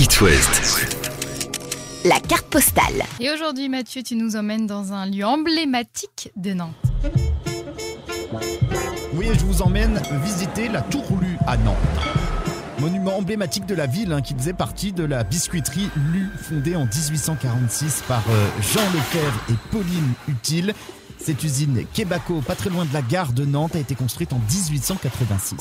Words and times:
It 0.00 0.18
West. 0.22 0.96
La 2.06 2.18
carte 2.20 2.46
postale. 2.46 3.04
Et 3.20 3.30
aujourd'hui, 3.30 3.68
Mathieu, 3.68 4.02
tu 4.02 4.16
nous 4.16 4.34
emmènes 4.34 4.66
dans 4.66 4.94
un 4.94 5.04
lieu 5.04 5.26
emblématique 5.26 6.32
de 6.36 6.54
Nantes. 6.54 6.74
Oui, 9.12 9.26
je 9.30 9.44
vous 9.44 9.60
emmène 9.60 10.00
visiter 10.24 10.68
la 10.70 10.80
Tour 10.80 11.04
Lu 11.20 11.36
à 11.46 11.58
Nantes. 11.58 11.76
Monument 12.78 13.18
emblématique 13.18 13.66
de 13.66 13.74
la 13.74 13.84
ville 13.84 14.14
hein, 14.14 14.22
qui 14.22 14.32
faisait 14.32 14.54
partie 14.54 14.92
de 14.92 15.04
la 15.04 15.22
biscuiterie 15.22 15.90
Lu, 16.10 16.30
fondée 16.48 16.76
en 16.76 16.86
1846 16.86 18.04
par 18.08 18.24
euh, 18.30 18.48
Jean 18.72 18.90
Lefebvre 18.94 19.44
et 19.50 19.54
Pauline 19.70 20.14
Utile. 20.28 20.72
Cette 21.18 21.44
usine 21.44 21.84
Québaco, 21.92 22.40
pas 22.40 22.54
très 22.54 22.70
loin 22.70 22.86
de 22.86 22.94
la 22.94 23.02
gare 23.02 23.34
de 23.34 23.44
Nantes, 23.44 23.76
a 23.76 23.80
été 23.80 23.94
construite 23.94 24.32
en 24.32 24.38
1886. 24.38 25.58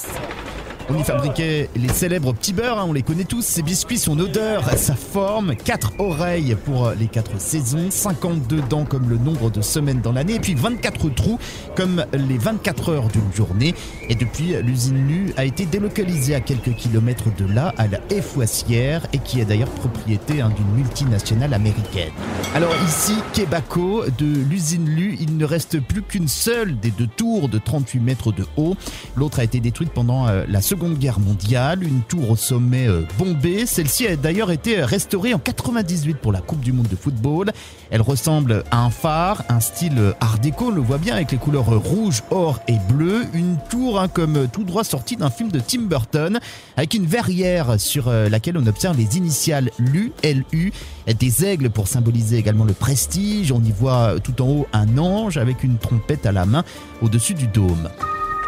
On 0.91 0.97
y 0.97 1.03
fabriquait 1.03 1.69
les 1.75 1.89
célèbres 1.89 2.33
petits 2.33 2.51
beurres, 2.51 2.79
hein, 2.79 2.85
on 2.87 2.93
les 2.93 3.03
connaît 3.03 3.23
tous. 3.23 3.43
Ces 3.43 3.61
biscuits, 3.61 3.99
son 3.99 4.17
odeur, 4.17 4.67
sa 4.75 4.95
forme, 4.95 5.55
quatre 5.55 5.93
oreilles 5.99 6.57
pour 6.65 6.91
les 6.99 7.05
quatre 7.05 7.39
saisons, 7.39 7.91
52 7.91 8.63
dents 8.67 8.85
comme 8.85 9.07
le 9.07 9.17
nombre 9.17 9.51
de 9.51 9.61
semaines 9.61 10.01
dans 10.01 10.13
l'année, 10.13 10.35
et 10.35 10.39
puis 10.39 10.55
24 10.55 11.09
trous 11.09 11.37
comme 11.75 12.05
les 12.11 12.39
24 12.39 12.89
heures 12.89 13.07
d'une 13.09 13.31
journée. 13.35 13.75
Et 14.09 14.15
depuis, 14.15 14.55
l'usine 14.63 15.07
Lu 15.07 15.31
a 15.37 15.45
été 15.45 15.67
délocalisée 15.67 16.33
à 16.33 16.41
quelques 16.41 16.73
kilomètres 16.73 17.35
de 17.37 17.45
là, 17.45 17.71
à 17.77 17.85
la 17.85 17.99
Effoissière, 18.09 19.05
et 19.13 19.19
qui 19.19 19.39
est 19.39 19.45
d'ailleurs 19.45 19.69
propriété 19.69 20.41
hein, 20.41 20.51
d'une 20.55 20.75
multinationale 20.75 21.53
américaine. 21.53 22.09
Alors 22.55 22.73
ici, 22.87 23.13
Québaco, 23.33 24.05
de 24.17 24.25
l'usine 24.25 24.89
Lu, 24.89 25.17
il 25.19 25.37
ne 25.37 25.45
reste 25.45 25.79
plus 25.81 26.01
qu'une 26.01 26.27
seule 26.27 26.79
des 26.79 26.89
deux 26.89 27.05
tours 27.05 27.47
de 27.47 27.59
38 27.59 27.99
mètres 27.99 28.31
de 28.31 28.47
haut. 28.57 28.75
L'autre 29.15 29.37
a 29.39 29.43
été 29.43 29.59
détruite 29.59 29.91
pendant 29.91 30.27
euh, 30.27 30.45
la 30.47 30.61
Seconde 30.63 30.78
Guerre 30.87 31.19
mondiale, 31.19 31.83
une 31.83 32.01
tour 32.01 32.31
au 32.31 32.35
sommet 32.37 32.87
euh, 32.87 33.01
bombée. 33.17 33.65
Celle-ci 33.65 34.07
a 34.07 34.15
d'ailleurs 34.15 34.49
été 34.49 34.81
restaurée 34.81 35.33
en 35.33 35.39
98 35.39 36.17
pour 36.17 36.31
la 36.31 36.39
Coupe 36.39 36.61
du 36.61 36.71
Monde 36.71 36.87
de 36.87 36.95
football. 36.95 37.51
Elle 37.91 38.01
ressemble 38.01 38.63
à 38.71 38.83
un 38.83 38.89
phare, 38.89 39.43
un 39.49 39.59
style 39.59 40.13
art 40.21 40.39
déco, 40.39 40.67
on 40.67 40.71
le 40.71 40.81
voit 40.81 40.97
bien 40.97 41.15
avec 41.15 41.31
les 41.31 41.37
couleurs 41.37 41.65
rouge, 41.65 42.23
or 42.31 42.61
et 42.67 42.77
bleu. 42.87 43.25
Une 43.33 43.57
tour 43.69 43.99
hein, 43.99 44.07
comme 44.07 44.47
tout 44.47 44.63
droit 44.63 44.85
sortie 44.85 45.17
d'un 45.17 45.29
film 45.29 45.51
de 45.51 45.59
Tim 45.59 45.81
Burton, 45.81 46.39
avec 46.77 46.93
une 46.93 47.05
verrière 47.05 47.79
sur 47.79 48.07
euh, 48.07 48.29
laquelle 48.29 48.57
on 48.57 48.65
observe 48.65 48.97
les 48.97 49.17
initiales 49.17 49.71
LU, 49.79 50.13
LU, 50.23 50.71
des 51.07 51.45
aigles 51.45 51.69
pour 51.69 51.87
symboliser 51.87 52.37
également 52.37 52.65
le 52.65 52.73
prestige. 52.73 53.51
On 53.51 53.61
y 53.63 53.71
voit 53.71 54.15
tout 54.23 54.41
en 54.41 54.47
haut 54.47 54.67
un 54.71 54.97
ange 54.97 55.37
avec 55.37 55.63
une 55.63 55.77
trompette 55.77 56.25
à 56.25 56.31
la 56.31 56.45
main 56.45 56.63
au-dessus 57.01 57.33
du 57.33 57.47
dôme. 57.47 57.89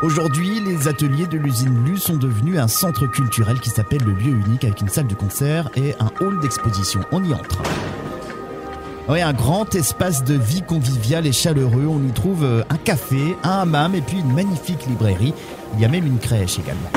Aujourd'hui, 0.02 0.60
les 0.60 0.88
ateliers 0.88 1.28
de 1.28 1.38
l'usine 1.38 1.86
Lu 1.86 1.98
sont 1.98 2.16
devenus 2.16 2.58
un 2.58 2.68
centre 2.68 3.06
culturel 3.06 3.60
qui 3.60 3.70
s'appelle 3.70 4.02
le 4.04 4.14
lieu 4.14 4.32
unique 4.32 4.64
avec 4.64 4.82
une 4.82 4.90
salle 4.90 5.06
de 5.06 5.14
concert 5.14 5.70
et 5.76 5.94
un 6.00 6.10
hall 6.20 6.40
d'exposition. 6.40 7.02
On 7.12 7.24
y 7.24 7.32
entre. 7.36 7.62
Oui, 9.08 9.22
un 9.22 9.34
grand 9.34 9.76
espace 9.76 10.24
de 10.24 10.34
vie 10.34 10.64
convivial 10.64 11.28
et 11.28 11.32
chaleureux. 11.32 11.86
On 11.88 12.04
y 12.04 12.12
trouve 12.14 12.44
euh, 12.44 12.64
un 12.72 12.78
café, 12.78 13.38
un 13.44 13.60
hammam 13.60 13.94
et 13.94 14.02
puis 14.02 14.18
une 14.18 14.34
magnifique 14.34 14.88
librairie. 14.88 15.36
Il 15.76 15.82
y 15.82 15.86
a 15.86 15.88
même 15.88 16.08
une 16.08 16.18
crèche 16.18 16.58
également. 16.58 16.90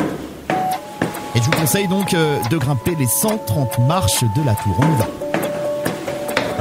Et 1.34 1.40
je 1.40 1.44
vous 1.44 1.50
conseille 1.60 1.88
donc 1.88 2.14
euh, 2.14 2.38
de 2.50 2.56
grimper 2.56 2.94
les 2.98 3.06
130 3.06 3.80
marches 3.80 4.22
de 4.34 4.46
la 4.46 4.54
tour. 4.54 4.78
On 4.78 4.94
y 4.94 4.98
va. 4.98 5.33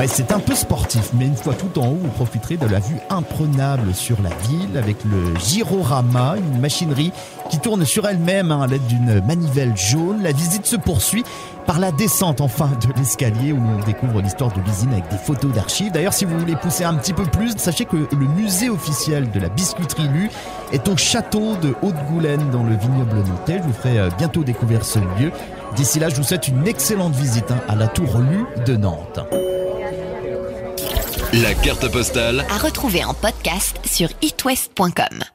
C'est 0.08 0.32
un 0.32 0.40
peu 0.40 0.54
sportif, 0.54 1.12
mais 1.14 1.26
une 1.26 1.36
fois 1.36 1.54
tout 1.54 1.80
en 1.80 1.88
haut, 1.88 1.98
vous 2.00 2.10
profiterez 2.10 2.58
de 2.58 2.68
la 2.68 2.80
vue 2.80 2.98
imprenable 3.10 3.96
sur 3.96 4.18
la 4.22 4.30
ville 4.48 4.78
avec 4.78 4.98
le 5.06 5.34
gyrorama, 5.40 6.36
une 6.38 6.60
machinerie 6.60 7.12
qui 7.50 7.58
tourne 7.58 7.86
sur 7.86 8.08
elle-même 8.08 8.52
hein, 8.52 8.62
à 8.62 8.68
l'aide 8.68 8.86
d'une 8.86 9.22
manivelle 9.26 9.76
jaune. 9.76 10.22
La 10.22 10.32
visite 10.32 10.66
se 10.66 10.76
poursuit 10.76 11.24
par 11.66 11.80
la 11.80 11.92
descente 11.92 12.42
enfin 12.42 12.70
de 12.82 13.00
l'escalier 13.00 13.54
où 13.54 13.60
on 13.60 13.84
découvre 13.86 14.22
l'histoire 14.22 14.52
de 14.52 14.60
l'usine 14.62 14.92
avec 14.92 15.08
des 15.10 15.18
photos 15.18 15.52
d'archives. 15.54 15.92
D'ailleurs, 15.92 16.14
si 16.14 16.26
vous 16.26 16.38
voulez 16.38 16.58
pousser 16.58 16.84
un 16.84 16.96
petit 16.96 17.14
peu 17.14 17.24
plus, 17.24 17.54
sachez 17.58 17.86
que 17.86 17.96
le 17.96 18.28
musée 18.28 18.70
officiel 18.70 19.32
de 19.32 19.40
la 19.40 19.50
biscuiterie 19.50 20.10
Lu 20.10 20.30
est 20.74 20.88
au 20.90 20.98
château 20.98 21.56
de 21.58 21.74
Haute-Goulaine 21.82 22.50
dans 22.52 22.64
le 22.64 22.76
vignoble 22.76 23.18
nantais. 23.28 23.60
Je 23.60 23.64
vous 23.64 23.74
ferai 23.74 24.00
euh, 24.00 24.10
bientôt 24.18 24.44
découvrir 24.44 24.84
ce 24.84 25.00
lieu. 25.00 25.32
D'ici 25.76 26.00
là, 26.00 26.10
je 26.10 26.16
vous 26.16 26.24
souhaite 26.24 26.48
une 26.50 26.68
excellente 26.68 27.16
visite 27.16 27.52
hein, 27.52 27.62
à 27.68 27.76
la 27.76 27.88
tour 27.88 28.20
Lu 28.20 28.46
de 28.66 28.76
Nantes. 28.76 29.20
La 31.42 31.56
carte 31.56 31.92
postale 31.92 32.46
À 32.48 32.60
retrouver 32.60 33.04
en 33.04 33.16
podcast 33.16 33.80
sur 33.86 34.08
itwest.com. 34.22 35.34